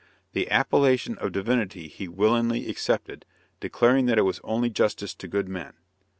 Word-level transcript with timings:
The 0.33 0.49
appellation 0.49 1.15
of 1.19 1.31
divinity 1.31 1.87
he 1.87 2.07
willingly 2.07 2.67
accepted, 2.71 3.23
declaring 3.59 4.07
that 4.07 4.17
it 4.17 4.23
was 4.25 4.41
only 4.43 4.71
justice 4.71 5.13
to 5.13 5.27
good 5.27 5.47
men. 5.47 5.73